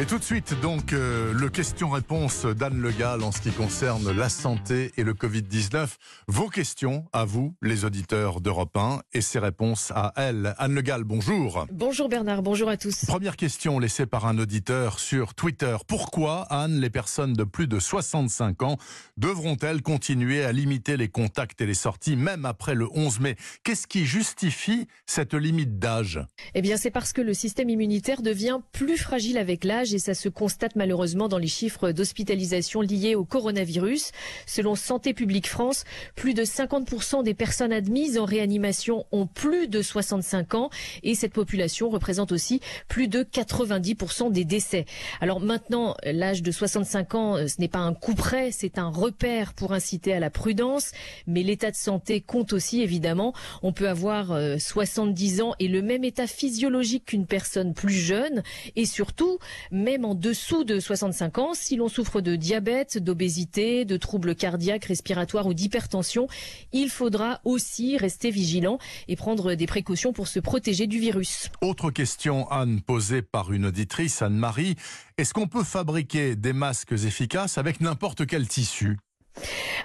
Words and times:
Et 0.00 0.06
tout 0.06 0.18
de 0.18 0.24
suite, 0.24 0.58
donc, 0.62 0.94
euh, 0.94 1.34
le 1.34 1.50
question-réponse 1.50 2.46
d'Anne 2.46 2.80
Le 2.80 2.90
Gall 2.90 3.22
en 3.22 3.32
ce 3.32 3.42
qui 3.42 3.50
concerne 3.50 4.10
la 4.16 4.30
santé 4.30 4.92
et 4.96 5.04
le 5.04 5.12
Covid-19. 5.12 5.88
Vos 6.26 6.48
questions 6.48 7.04
à 7.12 7.26
vous, 7.26 7.54
les 7.60 7.84
auditeurs 7.84 8.40
d'Europe 8.40 8.74
1, 8.78 9.02
et 9.12 9.20
ses 9.20 9.38
réponses 9.38 9.92
à 9.94 10.14
elle. 10.16 10.54
Anne 10.56 10.74
Le 10.74 10.80
Gall, 10.80 11.04
bonjour. 11.04 11.66
Bonjour 11.70 12.08
Bernard, 12.08 12.40
bonjour 12.42 12.70
à 12.70 12.78
tous. 12.78 13.04
Première 13.04 13.36
question 13.36 13.78
laissée 13.78 14.06
par 14.06 14.24
un 14.24 14.38
auditeur 14.38 15.00
sur 15.00 15.34
Twitter. 15.34 15.76
Pourquoi, 15.86 16.46
Anne, 16.48 16.80
les 16.80 16.88
personnes 16.88 17.34
de 17.34 17.44
plus 17.44 17.66
de 17.66 17.78
65 17.78 18.62
ans 18.62 18.78
devront-elles 19.18 19.82
continuer 19.82 20.42
à 20.42 20.52
limiter 20.52 20.96
les 20.96 21.08
contacts 21.08 21.60
et 21.60 21.66
les 21.66 21.74
sorties, 21.74 22.16
même 22.16 22.46
après 22.46 22.74
le 22.74 22.88
11 22.94 23.20
mai? 23.20 23.36
Qu'est-ce 23.64 23.86
qui 23.86 24.06
justifie 24.06 24.88
cette 25.04 25.34
limite 25.34 25.78
d'âge? 25.78 26.24
Eh 26.54 26.62
bien, 26.62 26.78
c'est 26.78 26.90
parce 26.90 27.12
que 27.12 27.20
le 27.20 27.34
système 27.34 27.68
immunitaire 27.68 28.22
devient 28.22 28.60
plus 28.72 28.96
fragile 28.96 29.36
avec 29.36 29.64
l'âge 29.64 29.89
et 29.94 29.98
ça 29.98 30.14
se 30.14 30.28
constate 30.28 30.76
malheureusement 30.76 31.28
dans 31.28 31.38
les 31.38 31.46
chiffres 31.46 31.92
d'hospitalisation 31.92 32.80
liés 32.80 33.14
au 33.14 33.24
coronavirus. 33.24 34.12
Selon 34.46 34.74
Santé 34.74 35.14
publique 35.14 35.48
France, 35.48 35.84
plus 36.14 36.34
de 36.34 36.44
50% 36.44 37.22
des 37.22 37.34
personnes 37.34 37.72
admises 37.72 38.18
en 38.18 38.24
réanimation 38.24 39.06
ont 39.12 39.26
plus 39.26 39.68
de 39.68 39.82
65 39.82 40.54
ans 40.54 40.70
et 41.02 41.14
cette 41.14 41.32
population 41.32 41.88
représente 41.90 42.32
aussi 42.32 42.60
plus 42.88 43.08
de 43.08 43.22
90% 43.22 44.32
des 44.32 44.44
décès. 44.44 44.84
Alors 45.20 45.40
maintenant, 45.40 45.96
l'âge 46.04 46.42
de 46.42 46.50
65 46.50 47.14
ans, 47.14 47.36
euh, 47.36 47.46
ce 47.46 47.60
n'est 47.60 47.68
pas 47.68 47.78
un 47.78 47.94
coup 47.94 48.14
près, 48.14 48.50
c'est 48.52 48.78
un 48.78 48.88
repère 48.88 49.54
pour 49.54 49.72
inciter 49.72 50.12
à 50.12 50.20
la 50.20 50.30
prudence, 50.30 50.92
mais 51.26 51.42
l'état 51.42 51.70
de 51.70 51.76
santé 51.76 52.20
compte 52.20 52.52
aussi 52.52 52.82
évidemment. 52.82 53.32
On 53.62 53.72
peut 53.72 53.88
avoir 53.88 54.36
70 54.58 55.40
euh, 55.40 55.44
ans 55.44 55.54
et 55.58 55.68
le 55.68 55.82
même 55.82 56.04
état 56.04 56.26
physiologique 56.26 57.06
qu'une 57.06 57.26
personne 57.26 57.74
plus 57.74 57.94
jeune 57.94 58.42
et 58.76 58.86
surtout 58.86 59.38
même 59.70 60.04
en 60.04 60.14
dessous 60.14 60.64
de 60.64 60.80
65 60.80 61.38
ans, 61.38 61.54
si 61.54 61.76
l'on 61.76 61.88
souffre 61.88 62.20
de 62.20 62.36
diabète, 62.36 62.98
d'obésité, 62.98 63.84
de 63.84 63.96
troubles 63.96 64.34
cardiaques, 64.34 64.86
respiratoires 64.86 65.46
ou 65.46 65.54
d'hypertension, 65.54 66.28
il 66.72 66.90
faudra 66.90 67.40
aussi 67.44 67.96
rester 67.96 68.30
vigilant 68.30 68.78
et 69.08 69.16
prendre 69.16 69.54
des 69.54 69.66
précautions 69.66 70.12
pour 70.12 70.28
se 70.28 70.40
protéger 70.40 70.86
du 70.86 70.98
virus. 70.98 71.50
Autre 71.60 71.90
question, 71.90 72.50
Anne, 72.50 72.80
posée 72.80 73.22
par 73.22 73.52
une 73.52 73.66
auditrice, 73.66 74.22
Anne-Marie. 74.22 74.76
Est-ce 75.18 75.34
qu'on 75.34 75.48
peut 75.48 75.64
fabriquer 75.64 76.36
des 76.36 76.52
masques 76.52 76.92
efficaces 76.92 77.58
avec 77.58 77.80
n'importe 77.80 78.26
quel 78.26 78.48
tissu? 78.48 78.98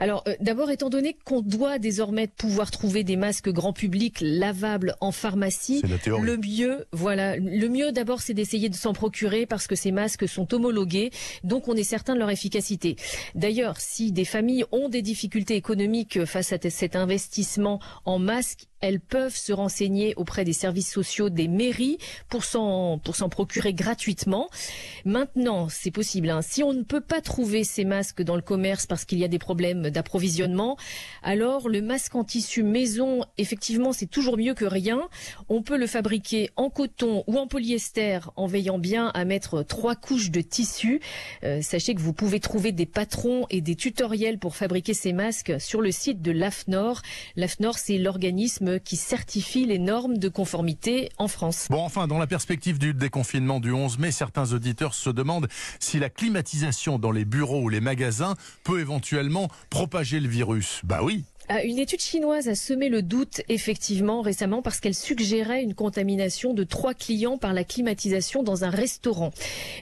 Alors, 0.00 0.24
euh, 0.28 0.34
d'abord, 0.40 0.70
étant 0.70 0.90
donné 0.90 1.16
qu'on 1.24 1.40
doit 1.40 1.78
désormais 1.78 2.26
pouvoir 2.26 2.70
trouver 2.70 3.04
des 3.04 3.16
masques 3.16 3.50
grand 3.50 3.72
public 3.72 4.18
lavables 4.20 4.96
en 5.00 5.12
pharmacie, 5.12 5.82
le 6.06 6.36
mieux, 6.36 6.86
voilà, 6.92 7.36
le 7.36 7.68
mieux 7.68 7.92
d'abord, 7.92 8.20
c'est 8.20 8.34
d'essayer 8.34 8.68
de 8.68 8.74
s'en 8.74 8.92
procurer 8.92 9.46
parce 9.46 9.66
que 9.66 9.74
ces 9.74 9.92
masques 9.92 10.28
sont 10.28 10.52
homologués, 10.54 11.10
donc 11.42 11.68
on 11.68 11.74
est 11.74 11.84
certain 11.84 12.14
de 12.14 12.18
leur 12.18 12.30
efficacité. 12.30 12.96
D'ailleurs, 13.34 13.76
si 13.78 14.12
des 14.12 14.24
familles 14.24 14.64
ont 14.72 14.88
des 14.88 15.02
difficultés 15.02 15.56
économiques 15.56 16.24
face 16.24 16.52
à 16.52 16.58
cet 16.70 16.96
investissement 16.96 17.80
en 18.04 18.18
masques, 18.18 18.66
elles 18.84 19.00
peuvent 19.00 19.34
se 19.34 19.52
renseigner 19.54 20.14
auprès 20.16 20.44
des 20.44 20.52
services 20.52 20.92
sociaux 20.92 21.30
des 21.30 21.48
mairies 21.48 21.96
pour 22.28 22.44
s'en 22.44 22.98
pour 22.98 23.16
s'en 23.16 23.30
procurer 23.30 23.72
gratuitement. 23.72 24.50
Maintenant, 25.06 25.68
c'est 25.70 25.90
possible. 25.90 26.28
Hein. 26.28 26.42
Si 26.42 26.62
on 26.62 26.74
ne 26.74 26.82
peut 26.82 27.00
pas 27.00 27.22
trouver 27.22 27.64
ces 27.64 27.86
masques 27.86 28.20
dans 28.20 28.36
le 28.36 28.42
commerce 28.42 28.86
parce 28.86 29.06
qu'il 29.06 29.18
y 29.18 29.24
a 29.24 29.28
des 29.28 29.38
problèmes 29.44 29.90
d'approvisionnement, 29.90 30.78
alors 31.22 31.68
le 31.68 31.82
masque 31.82 32.14
en 32.14 32.24
tissu 32.24 32.62
maison, 32.62 33.24
effectivement, 33.36 33.92
c'est 33.92 34.06
toujours 34.06 34.38
mieux 34.38 34.54
que 34.54 34.64
rien. 34.64 35.02
On 35.50 35.62
peut 35.62 35.76
le 35.76 35.86
fabriquer 35.86 36.50
en 36.56 36.70
coton 36.70 37.24
ou 37.26 37.36
en 37.36 37.46
polyester 37.46 38.20
en 38.36 38.46
veillant 38.46 38.78
bien 38.78 39.08
à 39.08 39.26
mettre 39.26 39.62
trois 39.62 39.96
couches 39.96 40.30
de 40.30 40.40
tissu. 40.40 41.00
Euh, 41.42 41.60
sachez 41.60 41.94
que 41.94 42.00
vous 42.00 42.14
pouvez 42.14 42.40
trouver 42.40 42.72
des 42.72 42.86
patrons 42.86 43.46
et 43.50 43.60
des 43.60 43.76
tutoriels 43.76 44.38
pour 44.38 44.56
fabriquer 44.56 44.94
ces 44.94 45.12
masques 45.12 45.52
sur 45.58 45.82
le 45.82 45.92
site 45.92 46.22
de 46.22 46.32
l'AFNOR. 46.32 47.02
L'AFNOR, 47.36 47.76
c'est 47.76 47.98
l'organisme 47.98 48.80
qui 48.80 48.96
certifie 48.96 49.66
les 49.66 49.78
normes 49.78 50.16
de 50.16 50.28
conformité 50.30 51.10
en 51.18 51.28
France. 51.28 51.66
Bon, 51.68 51.82
enfin, 51.82 52.06
dans 52.06 52.18
la 52.18 52.26
perspective 52.26 52.78
du 52.78 52.94
déconfinement 52.94 53.60
du 53.60 53.72
11 53.72 53.98
mai, 53.98 54.10
certains 54.10 54.52
auditeurs 54.52 54.94
se 54.94 55.10
demandent 55.10 55.48
si 55.80 55.98
la 55.98 56.08
climatisation 56.08 56.98
dans 56.98 57.12
les 57.12 57.26
bureaux 57.26 57.60
ou 57.60 57.68
les 57.68 57.80
magasins 57.80 58.34
peut 58.62 58.80
éventuellement 58.80 59.23
propager 59.70 60.20
le 60.20 60.28
virus. 60.28 60.80
Bah 60.84 61.00
oui, 61.02 61.24
une 61.64 61.78
étude 61.78 62.00
chinoise 62.00 62.48
a 62.48 62.54
semé 62.54 62.88
le 62.88 63.02
doute 63.02 63.42
effectivement 63.48 64.22
récemment 64.22 64.62
parce 64.62 64.80
qu'elle 64.80 64.94
suggérait 64.94 65.62
une 65.62 65.74
contamination 65.74 66.54
de 66.54 66.64
trois 66.64 66.94
clients 66.94 67.36
par 67.36 67.52
la 67.52 67.64
climatisation 67.64 68.42
dans 68.42 68.64
un 68.64 68.70
restaurant. 68.70 69.30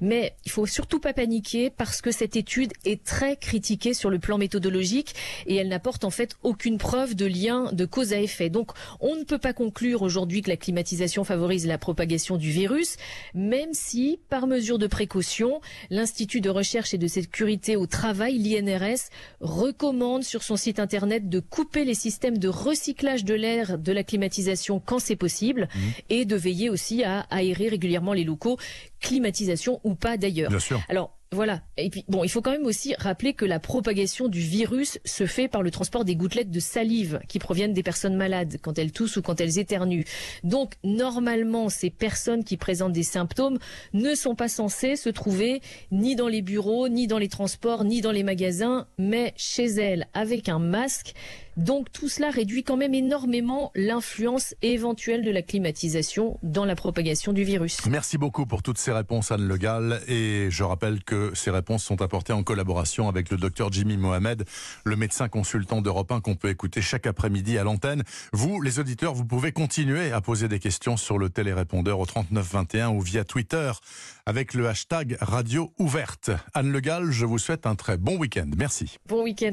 Mais 0.00 0.34
il 0.46 0.50
faut 0.50 0.66
surtout 0.66 1.00
pas 1.00 1.12
paniquer 1.12 1.70
parce 1.70 2.00
que 2.00 2.10
cette 2.10 2.36
étude 2.36 2.72
est 2.84 3.04
très 3.04 3.36
critiquée 3.36 3.94
sur 3.94 4.10
le 4.10 4.18
plan 4.18 4.38
méthodologique 4.38 5.14
et 5.46 5.56
elle 5.56 5.68
n'apporte 5.68 6.04
en 6.04 6.10
fait 6.10 6.34
aucune 6.42 6.78
preuve 6.78 7.14
de 7.14 7.26
lien 7.26 7.70
de 7.72 7.84
cause 7.84 8.12
à 8.12 8.20
effet. 8.20 8.48
Donc 8.48 8.72
on 9.00 9.16
ne 9.16 9.24
peut 9.24 9.38
pas 9.38 9.52
conclure 9.52 10.02
aujourd'hui 10.02 10.42
que 10.42 10.50
la 10.50 10.56
climatisation 10.56 11.24
favorise 11.24 11.66
la 11.66 11.78
propagation 11.78 12.36
du 12.36 12.50
virus, 12.50 12.96
même 13.34 13.74
si 13.74 14.18
par 14.30 14.46
mesure 14.46 14.78
de 14.78 14.86
précaution, 14.86 15.60
l'Institut 15.90 16.40
de 16.40 16.50
recherche 16.50 16.94
et 16.94 16.98
de 16.98 17.06
sécurité 17.06 17.76
au 17.76 17.86
travail, 17.86 18.38
l'INRS, 18.38 19.10
recommande 19.40 20.24
sur 20.24 20.42
son 20.42 20.56
site 20.56 20.80
internet 20.80 21.28
de 21.28 21.40
couper 21.50 21.84
les 21.84 21.94
systèmes 21.94 22.38
de 22.38 22.48
recyclage 22.48 23.24
de 23.24 23.34
l'air 23.34 23.78
de 23.78 23.92
la 23.92 24.04
climatisation 24.04 24.80
quand 24.80 24.98
c'est 24.98 25.16
possible 25.16 25.68
mmh. 25.74 25.78
et 26.10 26.24
de 26.24 26.36
veiller 26.36 26.70
aussi 26.70 27.04
à 27.04 27.26
aérer 27.30 27.68
régulièrement 27.68 28.12
les 28.12 28.24
locaux, 28.24 28.58
climatisation 29.00 29.80
ou 29.84 29.94
pas 29.94 30.16
d'ailleurs. 30.16 30.50
Alors 30.88 31.19
voilà. 31.32 31.60
Et 31.76 31.90
puis, 31.90 32.04
bon, 32.08 32.24
il 32.24 32.28
faut 32.28 32.42
quand 32.42 32.50
même 32.50 32.66
aussi 32.66 32.92
rappeler 32.98 33.34
que 33.34 33.44
la 33.44 33.60
propagation 33.60 34.26
du 34.26 34.40
virus 34.40 34.98
se 35.04 35.26
fait 35.26 35.46
par 35.46 35.62
le 35.62 35.70
transport 35.70 36.04
des 36.04 36.16
gouttelettes 36.16 36.50
de 36.50 36.58
salive 36.58 37.20
qui 37.28 37.38
proviennent 37.38 37.72
des 37.72 37.84
personnes 37.84 38.16
malades 38.16 38.56
quand 38.60 38.80
elles 38.80 38.90
toussent 38.90 39.16
ou 39.16 39.22
quand 39.22 39.40
elles 39.40 39.60
éternuent. 39.60 40.04
Donc, 40.42 40.74
normalement, 40.82 41.68
ces 41.68 41.88
personnes 41.88 42.42
qui 42.42 42.56
présentent 42.56 42.94
des 42.94 43.04
symptômes 43.04 43.58
ne 43.92 44.16
sont 44.16 44.34
pas 44.34 44.48
censées 44.48 44.96
se 44.96 45.08
trouver 45.08 45.60
ni 45.92 46.16
dans 46.16 46.26
les 46.26 46.42
bureaux, 46.42 46.88
ni 46.88 47.06
dans 47.06 47.18
les 47.18 47.28
transports, 47.28 47.84
ni 47.84 48.00
dans 48.00 48.10
les 48.10 48.24
magasins, 48.24 48.88
mais 48.98 49.32
chez 49.36 49.66
elles 49.66 50.08
avec 50.14 50.48
un 50.48 50.58
masque. 50.58 51.14
Donc 51.56 51.92
tout 51.92 52.08
cela 52.08 52.30
réduit 52.30 52.64
quand 52.64 52.76
même 52.76 52.94
énormément 52.94 53.72
l'influence 53.74 54.54
éventuelle 54.62 55.24
de 55.24 55.30
la 55.30 55.42
climatisation 55.42 56.38
dans 56.42 56.64
la 56.64 56.74
propagation 56.74 57.32
du 57.32 57.44
virus. 57.44 57.78
Merci 57.86 58.18
beaucoup 58.18 58.46
pour 58.46 58.62
toutes 58.62 58.78
ces 58.78 58.92
réponses 58.92 59.32
Anne 59.32 59.46
Le 59.46 59.56
Gall 59.56 60.00
et 60.08 60.48
je 60.50 60.62
rappelle 60.62 61.02
que 61.04 61.32
ces 61.34 61.50
réponses 61.50 61.84
sont 61.84 62.02
apportées 62.02 62.32
en 62.32 62.42
collaboration 62.42 63.08
avec 63.08 63.30
le 63.30 63.36
docteur 63.36 63.72
Jimmy 63.72 63.96
Mohamed, 63.96 64.44
le 64.84 64.96
médecin 64.96 65.28
consultant 65.28 65.82
d'Europe 65.82 66.12
1 66.12 66.20
qu'on 66.20 66.36
peut 66.36 66.48
écouter 66.48 66.80
chaque 66.80 67.06
après-midi 67.06 67.58
à 67.58 67.64
l'antenne. 67.64 68.04
Vous, 68.32 68.60
les 68.60 68.78
auditeurs, 68.78 69.14
vous 69.14 69.24
pouvez 69.24 69.52
continuer 69.52 70.12
à 70.12 70.20
poser 70.20 70.48
des 70.48 70.58
questions 70.58 70.96
sur 70.96 71.18
le 71.18 71.30
télérépondeur 71.30 71.98
au 71.98 72.06
3921 72.06 72.90
ou 72.90 73.00
via 73.00 73.24
Twitter 73.24 73.72
avec 74.26 74.54
le 74.54 74.68
hashtag 74.68 75.16
Radio 75.20 75.72
Ouverte. 75.78 76.30
Anne 76.54 76.70
Le 76.70 76.80
Gall, 76.80 77.10
je 77.10 77.26
vous 77.26 77.38
souhaite 77.38 77.66
un 77.66 77.74
très 77.74 77.96
bon 77.96 78.16
week-end. 78.16 78.48
Merci. 78.56 78.98
Bon 79.08 79.22
week-end. 79.24 79.48